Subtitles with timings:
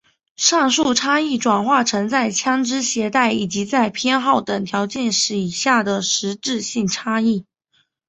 [0.35, 7.45] 上述差异转化成在枪枝携带以及在偏好等条件以下的实质性差异。